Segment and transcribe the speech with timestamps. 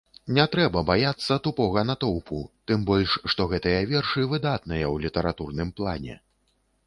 [0.35, 2.39] Не трэба баяцца тупога натоўпу,
[2.71, 6.17] тым больш, што гэтыя вершы выдатныя ў літаратурным плане.